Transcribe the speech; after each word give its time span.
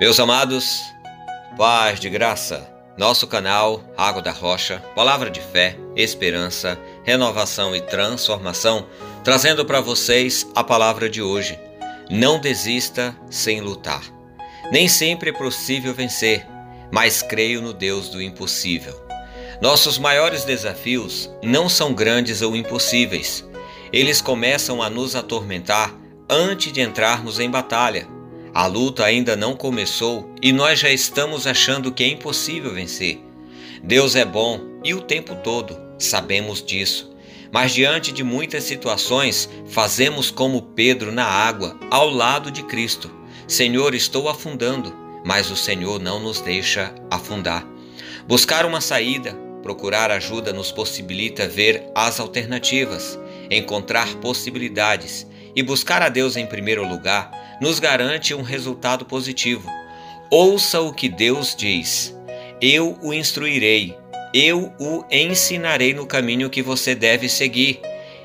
Meus 0.00 0.20
amados, 0.20 0.94
paz 1.56 1.98
de 1.98 2.08
graça, 2.08 2.72
nosso 2.96 3.26
canal 3.26 3.82
Água 3.96 4.22
da 4.22 4.30
Rocha, 4.30 4.78
palavra 4.94 5.28
de 5.28 5.40
fé, 5.40 5.76
esperança, 5.96 6.78
renovação 7.02 7.74
e 7.74 7.80
transformação, 7.80 8.86
trazendo 9.24 9.64
para 9.64 9.80
vocês 9.80 10.46
a 10.54 10.62
palavra 10.62 11.10
de 11.10 11.20
hoje. 11.20 11.58
Não 12.08 12.38
desista 12.38 13.12
sem 13.28 13.60
lutar. 13.60 14.02
Nem 14.70 14.86
sempre 14.86 15.30
é 15.30 15.32
possível 15.32 15.92
vencer, 15.92 16.46
mas 16.92 17.20
creio 17.20 17.60
no 17.60 17.72
Deus 17.72 18.08
do 18.08 18.22
impossível. 18.22 18.94
Nossos 19.60 19.98
maiores 19.98 20.44
desafios 20.44 21.28
não 21.42 21.68
são 21.68 21.92
grandes 21.92 22.40
ou 22.40 22.54
impossíveis. 22.54 23.44
Eles 23.92 24.20
começam 24.20 24.80
a 24.80 24.88
nos 24.88 25.16
atormentar 25.16 25.92
antes 26.30 26.72
de 26.72 26.80
entrarmos 26.80 27.40
em 27.40 27.50
batalha 27.50 28.06
a 28.54 28.66
luta 28.66 29.04
ainda 29.04 29.36
não 29.36 29.54
começou 29.54 30.34
e 30.42 30.52
nós 30.52 30.78
já 30.78 30.90
estamos 30.90 31.46
achando 31.46 31.92
que 31.92 32.02
é 32.02 32.08
impossível 32.08 32.72
vencer. 32.72 33.20
Deus 33.82 34.16
é 34.16 34.24
bom 34.24 34.60
e 34.84 34.94
o 34.94 35.00
tempo 35.00 35.36
todo, 35.36 35.78
sabemos 35.98 36.62
disso. 36.62 37.12
Mas 37.52 37.72
diante 37.72 38.12
de 38.12 38.22
muitas 38.22 38.64
situações, 38.64 39.48
fazemos 39.68 40.30
como 40.30 40.62
Pedro 40.62 41.10
na 41.12 41.24
água, 41.24 41.78
ao 41.90 42.10
lado 42.10 42.50
de 42.50 42.62
Cristo. 42.64 43.10
Senhor, 43.46 43.94
estou 43.94 44.28
afundando, 44.28 44.94
mas 45.24 45.50
o 45.50 45.56
Senhor 45.56 45.98
não 46.00 46.20
nos 46.20 46.40
deixa 46.40 46.94
afundar. 47.10 47.66
Buscar 48.26 48.66
uma 48.66 48.80
saída, 48.80 49.34
procurar 49.62 50.10
ajuda 50.10 50.52
nos 50.52 50.70
possibilita 50.70 51.48
ver 51.48 51.84
as 51.94 52.20
alternativas, 52.20 53.18
encontrar 53.50 54.14
possibilidades 54.16 55.26
e 55.56 55.62
buscar 55.62 56.02
a 56.02 56.08
Deus 56.08 56.36
em 56.36 56.46
primeiro 56.46 56.86
lugar 56.86 57.30
nos 57.60 57.78
garante 57.78 58.34
um 58.34 58.42
resultado 58.42 59.04
positivo. 59.04 59.70
Ouça 60.30 60.80
o 60.80 60.92
que 60.92 61.08
Deus 61.08 61.54
diz: 61.56 62.14
Eu 62.60 62.98
o 63.02 63.12
instruirei, 63.12 63.96
eu 64.32 64.72
o 64.78 65.04
ensinarei 65.10 65.94
no 65.94 66.06
caminho 66.06 66.50
que 66.50 66.62
você 66.62 66.94
deve 66.94 67.28
seguir. 67.28 67.80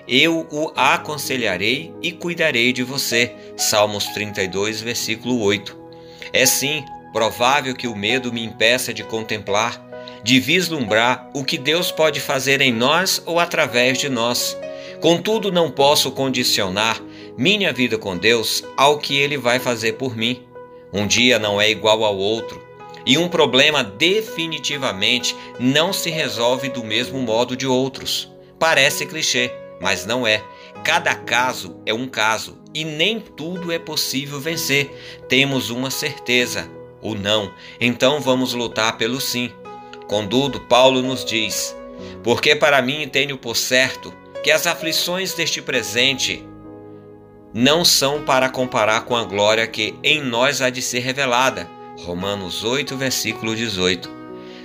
Eu 0.06 0.46
o 0.52 0.72
aconselharei 0.76 1.94
e 2.02 2.12
cuidarei 2.12 2.74
de 2.74 2.84
você. 2.84 3.34
Salmos 3.56 4.06
32, 4.08 4.82
versículo 4.82 5.40
8. 5.42 5.78
É 6.34 6.46
sim 6.46 6.84
provável 7.14 7.74
que 7.74 7.88
o 7.88 7.96
medo 7.96 8.34
me 8.34 8.44
impeça 8.44 8.94
de 8.94 9.04
contemplar, 9.04 9.82
de 10.22 10.42
vislumbrar 10.42 11.30
o 11.34 11.46
que 11.46 11.58
Deus 11.58 11.90
pode 11.90 12.20
fazer 12.20 12.60
em 12.60 12.74
nós 12.74 13.24
ou 13.26 13.40
através 13.40 13.98
de 13.98 14.10
nós. 14.10 14.58
Contudo, 15.00 15.52
não 15.52 15.72
posso 15.72 16.12
condicionar 16.12 17.00
minha 17.38 17.74
vida 17.74 17.98
com 17.98 18.18
Deus 18.18 18.64
ao 18.78 18.98
que 18.98 19.18
Ele 19.18 19.38
vai 19.38 19.60
fazer 19.60 19.94
por 19.94 20.16
mim. 20.16 20.44
Um 20.94 21.08
dia 21.08 21.40
não 21.40 21.60
é 21.60 21.70
igual 21.70 22.04
ao 22.04 22.16
outro, 22.16 22.62
e 23.06 23.18
um 23.18 23.28
problema 23.28 23.84
definitivamente 23.84 25.36
não 25.60 25.92
se 25.92 26.10
resolve 26.10 26.70
do 26.70 26.84
mesmo 26.84 27.20
modo 27.20 27.58
de 27.58 27.68
outros. 27.68 28.32
Parece 28.60 29.06
clichê, 29.06 29.52
mas 29.82 30.06
não 30.06 30.26
é. 30.26 30.44
Cada 30.84 31.14
caso 31.16 31.82
é 31.86 31.94
um 31.94 32.08
caso 32.08 32.58
e 32.74 32.86
nem 32.86 33.20
tudo 33.20 33.72
é 33.72 33.80
possível 33.80 34.40
vencer. 34.40 34.90
Temos 35.28 35.70
uma 35.70 35.90
certeza, 35.90 36.70
o 37.02 37.16
não. 37.16 37.52
Então 37.80 38.20
vamos 38.22 38.54
lutar 38.54 38.98
pelo 38.98 39.20
sim. 39.20 39.52
Contudo, 40.08 40.62
Paulo 40.62 41.02
nos 41.02 41.26
diz: 41.26 41.76
Porque 42.24 42.56
para 42.56 42.82
mim 42.82 43.08
tenho 43.08 43.38
por 43.38 43.56
certo 43.56 44.14
que 44.44 44.52
as 44.52 44.68
aflições 44.68 45.34
deste 45.34 45.62
presente 45.62 46.46
não 47.54 47.86
são 47.86 48.24
para 48.24 48.50
comparar 48.50 49.02
com 49.02 49.16
a 49.16 49.24
glória 49.24 49.68
que 49.68 49.96
em 50.04 50.22
nós 50.22 50.62
há 50.62 50.70
de 50.70 50.82
ser 50.82 51.00
revelada. 51.00 51.70
Romanos 52.00 52.64
8, 52.64 52.98
versículo 52.98 53.56
18. 53.56 54.10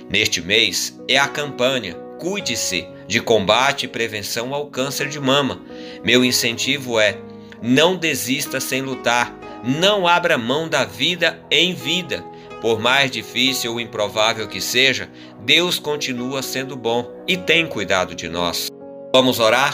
Neste 0.09 0.41
mês 0.41 0.99
é 1.07 1.17
a 1.17 1.27
campanha 1.27 2.09
Cuide-se 2.19 2.85
de 3.07 3.21
combate 3.21 3.85
e 3.85 3.87
prevenção 3.87 4.53
ao 4.53 4.67
câncer 4.67 5.07
de 5.07 5.19
mama. 5.19 5.61
Meu 6.03 6.23
incentivo 6.23 6.99
é: 6.99 7.17
não 7.61 7.95
desista 7.95 8.59
sem 8.59 8.81
lutar, 8.81 9.33
não 9.63 10.05
abra 10.05 10.37
mão 10.37 10.67
da 10.67 10.83
vida 10.83 11.39
em 11.49 11.73
vida. 11.73 12.23
Por 12.61 12.77
mais 12.77 13.09
difícil 13.09 13.71
ou 13.71 13.79
improvável 13.79 14.49
que 14.49 14.59
seja, 14.59 15.09
Deus 15.45 15.79
continua 15.79 16.41
sendo 16.41 16.75
bom 16.75 17.09
e 17.25 17.37
tem 17.37 17.65
cuidado 17.65 18.13
de 18.13 18.27
nós. 18.27 18.67
Vamos 19.13 19.39
orar? 19.39 19.73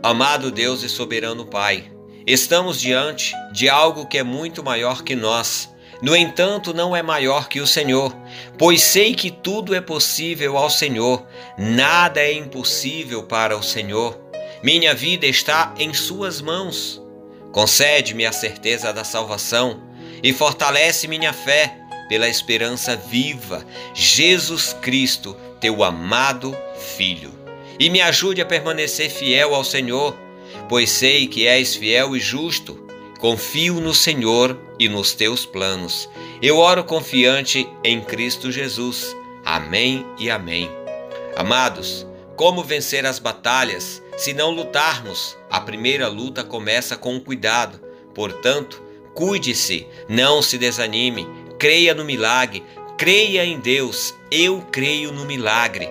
Amado 0.00 0.52
Deus 0.52 0.84
e 0.84 0.88
soberano 0.88 1.44
Pai, 1.44 1.90
Estamos 2.28 2.78
diante 2.78 3.34
de 3.52 3.70
algo 3.70 4.04
que 4.04 4.18
é 4.18 4.22
muito 4.22 4.62
maior 4.62 5.02
que 5.02 5.16
nós. 5.16 5.74
No 6.02 6.14
entanto, 6.14 6.74
não 6.74 6.94
é 6.94 7.02
maior 7.02 7.48
que 7.48 7.58
o 7.58 7.66
Senhor, 7.66 8.14
pois 8.58 8.82
sei 8.82 9.14
que 9.14 9.30
tudo 9.30 9.74
é 9.74 9.80
possível 9.80 10.58
ao 10.58 10.68
Senhor, 10.68 11.26
nada 11.56 12.20
é 12.20 12.30
impossível 12.34 13.22
para 13.22 13.56
o 13.56 13.62
Senhor. 13.62 14.20
Minha 14.62 14.94
vida 14.94 15.26
está 15.26 15.74
em 15.78 15.94
Suas 15.94 16.42
mãos. 16.42 17.02
Concede-me 17.50 18.26
a 18.26 18.32
certeza 18.32 18.92
da 18.92 19.04
salvação 19.04 19.82
e 20.22 20.30
fortalece 20.30 21.08
minha 21.08 21.32
fé 21.32 21.78
pela 22.10 22.28
esperança 22.28 22.94
viva, 22.94 23.64
Jesus 23.94 24.74
Cristo, 24.82 25.34
teu 25.62 25.82
amado 25.82 26.54
Filho. 26.94 27.32
E 27.80 27.88
me 27.88 28.02
ajude 28.02 28.42
a 28.42 28.46
permanecer 28.46 29.08
fiel 29.08 29.54
ao 29.54 29.64
Senhor 29.64 30.27
pois 30.68 30.90
sei 30.90 31.26
que 31.26 31.46
és 31.46 31.74
fiel 31.74 32.16
e 32.16 32.20
justo. 32.20 32.86
Confio 33.18 33.80
no 33.80 33.94
Senhor 33.94 34.56
e 34.78 34.88
nos 34.88 35.12
teus 35.12 35.44
planos. 35.44 36.08
Eu 36.40 36.58
oro 36.58 36.84
confiante 36.84 37.68
em 37.82 38.00
Cristo 38.00 38.52
Jesus. 38.52 39.16
Amém 39.44 40.06
e 40.18 40.30
amém. 40.30 40.70
Amados, 41.36 42.06
como 42.36 42.62
vencer 42.62 43.04
as 43.04 43.18
batalhas 43.18 44.00
se 44.16 44.32
não 44.32 44.50
lutarmos? 44.50 45.36
A 45.50 45.60
primeira 45.60 46.06
luta 46.06 46.44
começa 46.44 46.96
com 46.96 47.18
cuidado. 47.18 47.80
Portanto, 48.14 48.80
cuide-se, 49.14 49.86
não 50.08 50.40
se 50.40 50.56
desanime, 50.56 51.26
creia 51.58 51.94
no 51.94 52.04
milagre, 52.04 52.62
creia 52.96 53.44
em 53.44 53.58
Deus. 53.58 54.14
Eu 54.30 54.64
creio 54.70 55.10
no 55.12 55.24
milagre. 55.24 55.88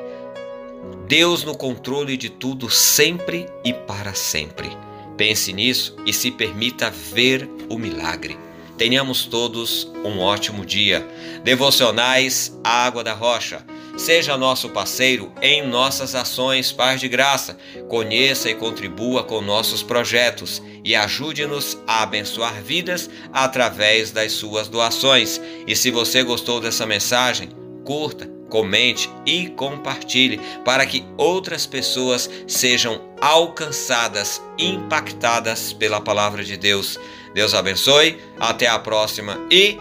Deus 1.08 1.46
no 1.46 1.56
controle 1.56 2.18
de 2.18 2.30
tudo 2.30 2.70
sempre 2.70 3.46
e 3.64 3.72
para 3.72 4.14
sempre. 4.14 4.70
Pense 5.16 5.54
nisso 5.54 5.96
e 6.06 6.12
se 6.12 6.30
permita 6.30 6.92
ver 6.92 7.50
o 7.70 7.78
milagre. 7.80 8.38
Tenhamos 8.78 9.24
todos 9.24 9.90
um 10.04 10.20
ótimo 10.20 10.66
dia. 10.66 11.08
Devocionais 11.46 12.60
Água 12.62 13.06
da 13.06 13.14
Rocha. 13.14 13.66
Seja 13.96 14.38
nosso 14.38 14.70
parceiro 14.70 15.32
em 15.42 15.66
nossas 15.66 16.14
ações 16.14 16.74
Paz 16.74 17.00
de 17.00 17.08
Graça. 17.08 17.58
Conheça 17.88 18.50
e 18.50 18.56
contribua 18.56 19.24
com 19.24 19.40
nossos 19.40 19.82
projetos 19.82 20.62
e 20.84 20.94
ajude-nos 20.94 21.78
a 21.88 22.04
abençoar 22.04 22.62
vidas 22.62 23.10
através 23.32 24.12
das 24.12 24.34
suas 24.34 24.68
doações. 24.68 25.40
E 25.66 25.74
se 25.74 25.90
você 25.90 26.22
gostou 26.22 26.60
dessa 26.60 26.86
mensagem, 26.86 27.50
curta 27.86 28.37
comente 28.50 29.10
e 29.26 29.48
compartilhe 29.50 30.40
para 30.64 30.86
que 30.86 31.06
outras 31.18 31.66
pessoas 31.66 32.30
sejam 32.48 33.02
alcançadas, 33.22 34.42
impactadas 34.58 35.74
pela 35.74 36.02
palavra 36.02 36.44
de 36.44 36.58
Deus. 36.58 37.00
Deus 37.34 37.54
abençoe, 37.54 38.20
até 38.40 38.68
a 38.68 38.80
próxima 38.80 39.38
e 39.52 39.78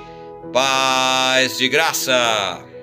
paz 0.53 1.59
de 1.59 1.69
graça! 1.69 2.76